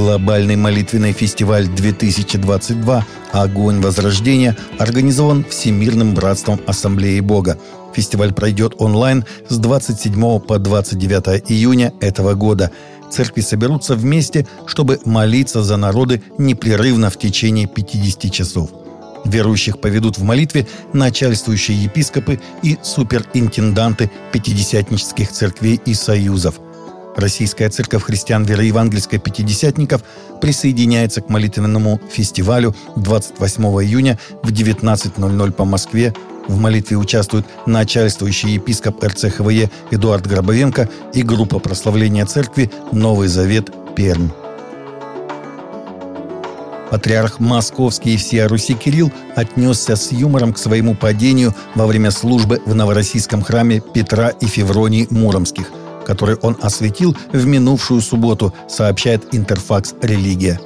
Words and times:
Глобальный 0.00 0.56
молитвенный 0.56 1.12
фестиваль 1.12 1.68
2022 1.68 3.06
«Огонь 3.32 3.82
Возрождения» 3.82 4.56
организован 4.78 5.44
Всемирным 5.44 6.14
братством 6.14 6.58
Ассамблеи 6.66 7.20
Бога. 7.20 7.58
Фестиваль 7.94 8.32
пройдет 8.32 8.76
онлайн 8.78 9.26
с 9.50 9.58
27 9.58 10.40
по 10.40 10.58
29 10.58 11.50
июня 11.50 11.92
этого 12.00 12.32
года. 12.32 12.70
Церкви 13.10 13.42
соберутся 13.42 13.94
вместе, 13.94 14.48
чтобы 14.64 15.00
молиться 15.04 15.62
за 15.62 15.76
народы 15.76 16.22
непрерывно 16.38 17.10
в 17.10 17.18
течение 17.18 17.66
50 17.66 18.32
часов. 18.32 18.70
Верующих 19.26 19.82
поведут 19.82 20.16
в 20.16 20.22
молитве 20.22 20.66
начальствующие 20.94 21.76
епископы 21.76 22.40
и 22.62 22.78
суперинтенданты 22.82 24.10
пятидесятнических 24.32 25.30
церквей 25.30 25.78
и 25.84 25.92
союзов. 25.92 26.58
Российская 27.16 27.68
церковь 27.68 28.04
христиан 28.04 28.44
веры 28.44 28.64
евангельской 28.64 29.18
пятидесятников 29.18 30.02
присоединяется 30.40 31.20
к 31.20 31.28
молитвенному 31.28 32.00
фестивалю 32.10 32.74
28 32.96 33.64
июня 33.84 34.18
в 34.42 34.50
19.00 34.50 35.52
по 35.52 35.64
Москве. 35.64 36.14
В 36.48 36.58
молитве 36.58 36.96
участвуют 36.96 37.46
начальствующий 37.66 38.54
епископ 38.54 39.02
РЦХВЕ 39.04 39.70
Эдуард 39.90 40.26
Гробовенко 40.26 40.88
и 41.12 41.22
группа 41.22 41.58
прославления 41.58 42.26
церкви 42.26 42.70
«Новый 42.92 43.28
Завет 43.28 43.70
Пермь». 43.94 44.30
Патриарх 46.90 47.38
Московский 47.38 48.14
и 48.14 48.16
всея 48.16 48.48
Руси 48.48 48.74
Кирилл 48.74 49.12
отнесся 49.36 49.94
с 49.94 50.10
юмором 50.10 50.52
к 50.52 50.58
своему 50.58 50.96
падению 50.96 51.54
во 51.76 51.86
время 51.86 52.10
службы 52.10 52.60
в 52.66 52.74
Новороссийском 52.74 53.42
храме 53.42 53.80
Петра 53.80 54.30
и 54.30 54.46
Февронии 54.46 55.06
Муромских, 55.08 55.70
который 56.10 56.34
он 56.42 56.56
осветил 56.60 57.16
в 57.32 57.46
минувшую 57.46 58.00
субботу, 58.00 58.52
сообщает 58.68 59.32
Интерфакс 59.32 59.94
«Религия». 60.02 60.58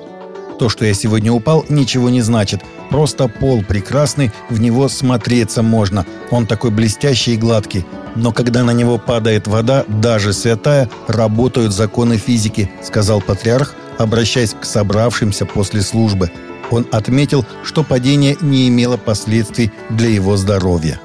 То, 0.58 0.70
что 0.70 0.86
я 0.86 0.94
сегодня 0.94 1.32
упал, 1.32 1.66
ничего 1.68 2.08
не 2.08 2.22
значит. 2.22 2.62
Просто 2.88 3.28
пол 3.28 3.62
прекрасный, 3.62 4.32
в 4.48 4.58
него 4.58 4.88
смотреться 4.88 5.60
можно. 5.62 6.06
Он 6.30 6.46
такой 6.46 6.70
блестящий 6.70 7.34
и 7.34 7.36
гладкий. 7.36 7.84
Но 8.16 8.32
когда 8.32 8.62
на 8.64 8.70
него 8.70 8.96
падает 8.96 9.46
вода, 9.46 9.84
даже 9.86 10.32
святая, 10.32 10.88
работают 11.08 11.74
законы 11.74 12.16
физики, 12.16 12.70
сказал 12.82 13.20
патриарх, 13.20 13.74
обращаясь 13.98 14.54
к 14.58 14.64
собравшимся 14.64 15.44
после 15.44 15.82
службы. 15.82 16.30
Он 16.70 16.86
отметил, 16.90 17.44
что 17.64 17.82
падение 17.82 18.38
не 18.40 18.66
имело 18.68 18.96
последствий 18.96 19.70
для 19.90 20.08
его 20.08 20.38
здоровья. 20.38 20.98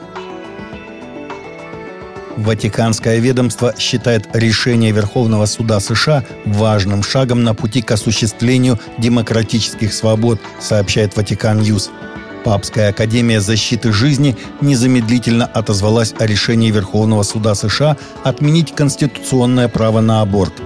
Ватиканское 2.39 3.19
ведомство 3.19 3.75
считает 3.77 4.27
решение 4.33 4.91
Верховного 4.91 5.45
суда 5.45 5.79
США 5.81 6.23
важным 6.45 7.03
шагом 7.03 7.43
на 7.43 7.53
пути 7.53 7.81
к 7.81 7.91
осуществлению 7.91 8.79
демократических 8.97 9.93
свобод, 9.93 10.39
сообщает 10.59 11.17
Vatican 11.17 11.59
News. 11.59 11.91
Папская 12.45 12.89
академия 12.89 13.41
защиты 13.41 13.91
жизни 13.91 14.37
незамедлительно 14.61 15.45
отозвалась 15.45 16.13
о 16.17 16.25
решении 16.25 16.71
Верховного 16.71 17.23
суда 17.23 17.55
США 17.55 17.97
отменить 18.23 18.73
конституционное 18.73 19.67
право 19.67 19.99
на 19.99 20.21
аборт– 20.21 20.53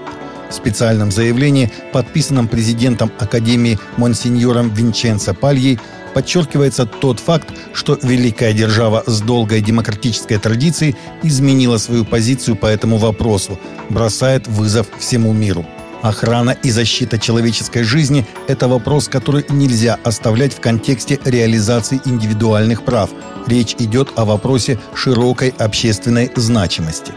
в 0.53 0.55
специальном 0.55 1.11
заявлении, 1.11 1.71
подписанном 1.91 2.47
президентом 2.47 3.11
Академии 3.19 3.79
Монсеньором 3.97 4.69
Винченцо 4.69 5.33
Пальей, 5.33 5.79
подчеркивается 6.13 6.85
тот 6.85 7.19
факт, 7.19 7.49
что 7.73 7.97
великая 8.01 8.53
держава 8.53 9.03
с 9.05 9.21
долгой 9.21 9.61
демократической 9.61 10.37
традицией 10.37 10.95
изменила 11.23 11.77
свою 11.77 12.05
позицию 12.05 12.55
по 12.55 12.67
этому 12.67 12.97
вопросу, 12.97 13.59
бросает 13.89 14.47
вызов 14.47 14.87
всему 14.99 15.33
миру. 15.33 15.65
Охрана 16.01 16.51
и 16.51 16.69
защита 16.69 17.17
человеческой 17.17 17.83
жизни– 17.83 18.25
это 18.47 18.67
вопрос, 18.67 19.07
который 19.07 19.45
нельзя 19.49 19.97
оставлять 20.03 20.53
в 20.53 20.59
контексте 20.59 21.17
реализации 21.23 22.01
индивидуальных 22.03 22.83
прав. 22.83 23.09
Речь 23.47 23.75
идет 23.79 24.11
о 24.17 24.25
вопросе 24.25 24.79
широкой 24.93 25.53
общественной 25.57 26.29
значимости. 26.35 27.13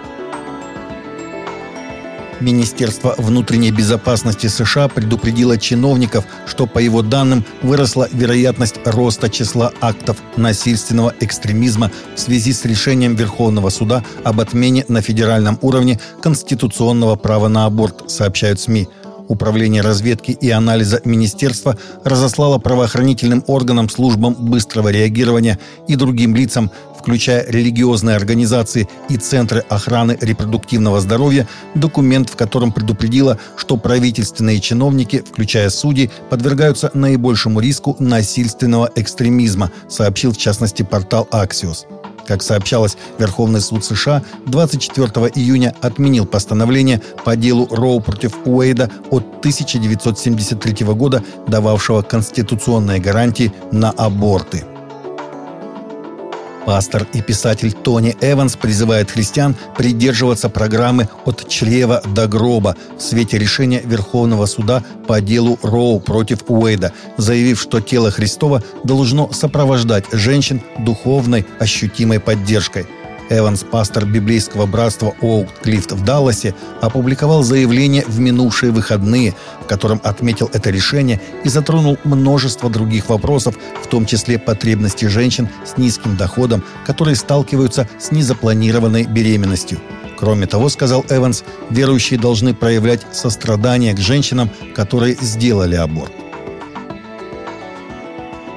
Министерство 2.41 3.15
внутренней 3.19 3.71
безопасности 3.71 4.47
США 4.47 4.89
предупредило 4.89 5.57
чиновников, 5.57 6.25
что, 6.47 6.67
по 6.67 6.79
его 6.79 7.03
данным, 7.03 7.45
выросла 7.63 8.09
вероятность 8.13 8.77
роста 8.85 9.29
числа 9.29 9.73
актов 9.81 10.19
насильственного 10.37 11.15
экстремизма 11.21 11.91
в 12.15 12.21
связи 12.21 12.53
с 12.53 12.65
решением 12.65 13.15
Верховного 13.15 13.71
суда 13.71 14.05
об 14.25 14.41
отмене 14.41 14.85
на 14.89 15.01
федеральном 15.01 15.59
уровне 15.63 15.99
конституционного 16.21 17.17
права 17.17 17.49
на 17.49 17.67
аборт, 17.67 18.11
сообщают 18.11 18.61
СМИ. 18.61 18.89
Управление 19.29 19.83
разведки 19.83 20.31
и 20.33 20.51
анализа 20.51 21.01
министерства 21.05 21.77
разослало 22.05 22.59
правоохранительным 22.59 23.45
органам, 23.47 23.89
службам 23.89 24.35
быстрого 24.35 24.89
реагирования 24.89 25.59
и 25.89 25.97
другим 25.97 26.35
лицам 26.37 26.71
включая 27.07 27.49
религиозные 27.49 28.17
организации 28.17 28.89
и 29.09 29.17
центры 29.17 29.65
охраны 29.69 30.19
репродуктивного 30.21 31.01
здоровья, 31.01 31.47
документ, 31.77 32.29
в 32.29 32.35
котором 32.35 32.73
предупредила, 32.73 33.39
что 33.57 33.77
правительственные 33.77 34.61
чиновники, 34.61 35.23
включая 35.25 35.71
судьи, 35.71 36.11
подвергаются 36.31 36.91
наибольшему 36.95 37.61
риску 37.61 37.95
насильственного 38.01 38.91
экстремизма, 38.97 39.71
сообщил 39.89 40.33
в 40.33 40.37
частности 40.37 40.83
портал 40.83 41.29
Axios. 41.31 41.87
Как 42.27 42.43
сообщалось, 42.43 42.97
Верховный 43.19 43.61
суд 43.61 43.85
США 43.85 44.23
24 44.47 45.07
июня 45.35 45.75
отменил 45.81 46.27
постановление 46.27 47.01
по 47.25 47.37
делу 47.37 47.69
Роу 47.71 48.01
против 48.01 48.33
Уэйда 48.45 48.91
от 49.11 49.39
1973 49.39 50.87
года, 50.87 51.23
дававшего 51.47 52.03
конституционные 52.03 53.01
гарантии 53.01 53.53
на 53.71 53.91
аборты. 53.91 54.65
Пастор 56.67 57.07
и 57.13 57.23
писатель 57.23 57.73
Тони 57.73 58.17
Эванс 58.21 58.57
призывает 58.57 59.13
христиан 59.13 59.55
придерживаться 59.77 60.49
программы 60.49 61.09
«От 61.25 61.49
чрева 61.49 62.03
до 62.05 62.27
гроба» 62.27 62.77
в 62.99 63.03
свете 63.03 63.39
решения 63.39 63.81
Верховного 63.85 64.47
суда 64.47 64.83
по 65.07 65.21
делу 65.21 65.61
Роу 65.63 66.01
против 66.01 66.41
Уэйда, 66.49 66.93
заявив, 67.19 67.61
что 67.61 67.81
тело 67.81 68.11
Христова 68.11 68.65
должно 68.83 69.33
сопровождать 69.33 70.07
женщин 70.11 70.61
духовной 70.81 71.47
ощутимой 71.61 72.19
поддержкой– 72.19 72.87
Эванс, 73.31 73.65
пастор 73.65 74.07
библейского 74.07 74.67
братства 74.67 75.15
Оук-Клифт 75.21 75.93
в 75.93 76.05
Далласе, 76.05 76.55
опубликовал 76.81 77.43
заявление 77.43 78.05
в 78.07 78.19
минувшие 78.21 78.73
выходные, 78.73 79.35
в 79.63 79.67
котором 79.67 80.01
отметил 80.05 80.51
это 80.53 80.71
решение 80.71 81.21
и 81.45 81.49
затронул 81.49 81.99
множество 82.05 82.71
других 82.71 83.09
вопросов, 83.09 83.57
в 83.83 83.87
том 83.89 84.07
числе 84.07 84.39
потребности 84.39 85.07
женщин 85.07 85.49
с 85.65 85.77
низким 85.77 86.17
доходом, 86.17 86.65
которые 86.85 87.17
сталкиваются 87.17 87.89
с 87.99 88.11
незапланированной 88.13 89.05
беременностью. 89.05 89.81
Кроме 90.19 90.47
того, 90.47 90.69
сказал 90.69 91.05
Эванс, 91.11 91.45
верующие 91.71 92.19
должны 92.19 92.55
проявлять 92.55 93.07
сострадание 93.13 93.95
к 93.95 94.01
женщинам, 94.01 94.51
которые 94.75 95.17
сделали 95.21 95.75
аборт. 95.75 96.13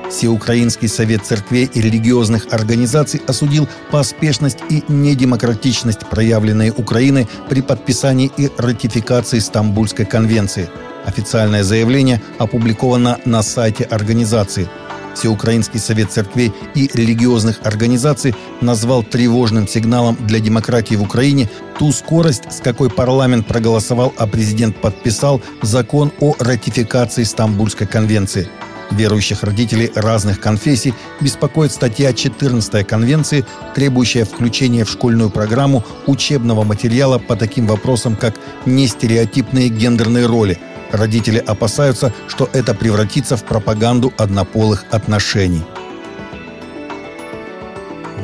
Всеукраинский 0.09 0.87
совет 0.87 1.23
церквей 1.23 1.69
и 1.71 1.81
религиозных 1.81 2.47
организаций 2.51 3.21
осудил 3.27 3.69
поспешность 3.91 4.57
и 4.69 4.83
недемократичность, 4.87 6.07
проявленные 6.09 6.71
Украиной 6.71 7.27
при 7.47 7.61
подписании 7.61 8.31
и 8.35 8.49
ратификации 8.57 9.39
Стамбульской 9.39 10.05
конвенции. 10.05 10.69
Официальное 11.05 11.63
заявление 11.63 12.21
опубликовано 12.39 13.19
на 13.25 13.43
сайте 13.43 13.83
организации. 13.83 14.67
Всеукраинский 15.15 15.79
совет 15.79 16.11
церквей 16.11 16.53
и 16.75 16.89
религиозных 16.93 17.59
организаций 17.63 18.35
назвал 18.61 19.03
тревожным 19.03 19.67
сигналом 19.67 20.17
для 20.19 20.39
демократии 20.39 20.95
в 20.95 21.03
Украине 21.03 21.49
ту 21.77 21.91
скорость, 21.91 22.51
с 22.51 22.61
какой 22.61 22.89
парламент 22.89 23.47
проголосовал, 23.47 24.13
а 24.17 24.27
президент 24.27 24.77
подписал 24.77 25.41
закон 25.61 26.11
о 26.19 26.35
ратификации 26.39 27.23
Стамбульской 27.23 27.87
конвенции– 27.87 28.47
Верующих 28.91 29.43
родителей 29.43 29.91
разных 29.95 30.39
конфессий 30.39 30.93
беспокоит 31.21 31.71
статья 31.71 32.11
14 32.11 32.87
Конвенции, 32.87 33.45
требующая 33.75 34.25
включения 34.25 34.83
в 34.83 34.89
школьную 34.89 35.29
программу 35.29 35.83
учебного 36.07 36.63
материала 36.63 37.19
по 37.19 37.35
таким 37.35 37.67
вопросам, 37.67 38.15
как 38.15 38.35
нестереотипные 38.65 39.69
гендерные 39.69 40.25
роли. 40.25 40.57
Родители 40.91 41.37
опасаются, 41.37 42.13
что 42.27 42.49
это 42.51 42.73
превратится 42.73 43.37
в 43.37 43.43
пропаганду 43.43 44.11
однополых 44.17 44.85
отношений. 44.89 45.63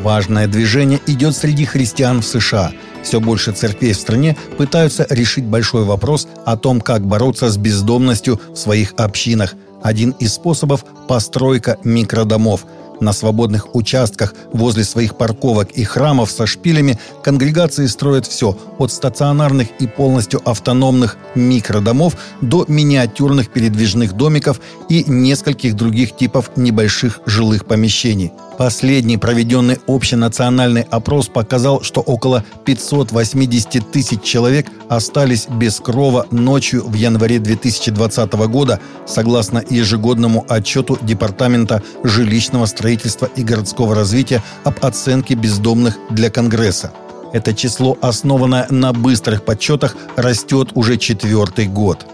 Важное 0.01 0.47
движение 0.47 0.99
идет 1.05 1.35
среди 1.35 1.65
христиан 1.65 2.21
в 2.21 2.25
США. 2.25 2.71
Все 3.05 3.19
больше 3.19 3.51
церквей 3.51 3.93
в 3.93 3.97
стране 3.97 4.35
пытаются 4.57 5.05
решить 5.11 5.45
большой 5.45 5.83
вопрос 5.83 6.27
о 6.43 6.57
том, 6.57 6.81
как 6.81 7.05
бороться 7.05 7.51
с 7.51 7.55
бездомностью 7.55 8.41
в 8.51 8.55
своих 8.55 8.93
общинах– 8.97 9.53
один 9.83 10.15
из 10.19 10.33
способов– 10.33 10.83
постройка 11.07 11.77
микродомов. 11.83 12.65
На 12.99 13.13
свободных 13.13 13.75
участках 13.75 14.33
возле 14.51 14.83
своих 14.83 15.17
парковок 15.17 15.69
и 15.71 15.83
храмов 15.83 16.31
со 16.31 16.47
шпилями 16.47 16.97
конгрегации 17.23 17.85
строят 17.85 18.25
все 18.25 18.57
от 18.79 18.91
стационарных 18.91 19.67
и 19.79 19.85
полностью 19.85 20.41
автономных 20.43 21.17
микродомов 21.35 22.17
до 22.41 22.65
миниатюрных 22.67 23.49
передвижных 23.49 24.13
домиков 24.13 24.59
и 24.89 25.03
нескольких 25.03 25.75
других 25.75 26.15
типов 26.15 26.49
небольших 26.55 27.19
жилых 27.27 27.65
помещений. 27.65 28.31
Последний 28.57 29.17
проведенный 29.17 29.79
общенациональный 29.85 30.83
опрос 30.83 31.27
показал, 31.27 31.81
что 31.81 31.99
около 31.99 32.43
580 32.63 33.91
тысяч 33.91 34.21
человек 34.21 34.67
остались 34.87 35.47
без 35.47 35.79
крова 35.81 36.25
ночью 36.31 36.87
в 36.87 36.93
январе 36.93 37.39
2020 37.39 38.33
года, 38.47 38.79
согласно 39.05 39.61
ежегодному 39.69 40.45
отчету 40.47 40.97
Департамента 41.01 41.83
жилищного 42.03 42.65
строительства 42.65 43.25
и 43.35 43.43
городского 43.43 43.93
развития 43.93 44.41
об 44.63 44.75
оценке 44.85 45.35
бездомных 45.35 45.97
для 46.09 46.29
Конгресса. 46.29 46.91
Это 47.33 47.53
число, 47.53 47.97
основанное 48.01 48.67
на 48.69 48.93
быстрых 48.93 49.43
подсчетах, 49.43 49.97
растет 50.15 50.69
уже 50.75 50.95
четвертый 50.95 51.67
год. 51.67 52.05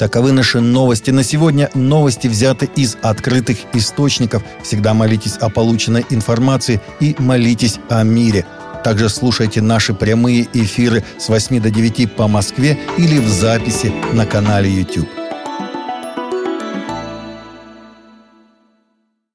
Таковы 0.00 0.32
наши 0.32 0.60
новости 0.60 1.10
на 1.10 1.22
сегодня. 1.22 1.68
Новости 1.74 2.26
взяты 2.26 2.70
из 2.74 2.96
открытых 3.02 3.58
источников. 3.74 4.42
Всегда 4.62 4.94
молитесь 4.94 5.36
о 5.36 5.50
полученной 5.50 6.06
информации 6.08 6.80
и 7.00 7.14
молитесь 7.18 7.78
о 7.90 8.02
мире. 8.02 8.46
Также 8.82 9.10
слушайте 9.10 9.60
наши 9.60 9.92
прямые 9.92 10.48
эфиры 10.54 11.04
с 11.18 11.28
8 11.28 11.60
до 11.60 11.70
9 11.70 12.16
по 12.16 12.28
Москве 12.28 12.78
или 12.96 13.18
в 13.18 13.28
записи 13.28 13.92
на 14.14 14.24
канале 14.24 14.70
YouTube. 14.70 15.19